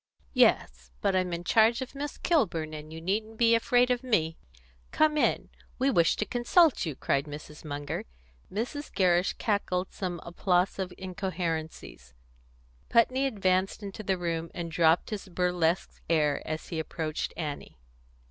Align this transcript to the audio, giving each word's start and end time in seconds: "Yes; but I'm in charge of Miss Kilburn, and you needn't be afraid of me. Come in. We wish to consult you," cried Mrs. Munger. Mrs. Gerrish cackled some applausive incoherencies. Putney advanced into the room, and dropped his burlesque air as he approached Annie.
"Yes; 0.33 0.89
but 0.99 1.15
I'm 1.15 1.31
in 1.31 1.43
charge 1.43 1.79
of 1.83 1.93
Miss 1.93 2.17
Kilburn, 2.17 2.73
and 2.73 2.91
you 2.91 2.99
needn't 2.99 3.37
be 3.37 3.53
afraid 3.53 3.91
of 3.91 4.01
me. 4.01 4.35
Come 4.89 5.15
in. 5.15 5.49
We 5.77 5.91
wish 5.91 6.15
to 6.15 6.25
consult 6.25 6.87
you," 6.87 6.95
cried 6.95 7.25
Mrs. 7.25 7.63
Munger. 7.63 8.05
Mrs. 8.51 8.91
Gerrish 8.91 9.33
cackled 9.33 9.93
some 9.93 10.19
applausive 10.25 10.91
incoherencies. 10.97 12.15
Putney 12.89 13.27
advanced 13.27 13.83
into 13.83 14.01
the 14.01 14.17
room, 14.17 14.49
and 14.55 14.71
dropped 14.71 15.11
his 15.11 15.29
burlesque 15.29 16.01
air 16.09 16.41
as 16.47 16.69
he 16.69 16.79
approached 16.79 17.31
Annie. 17.37 17.77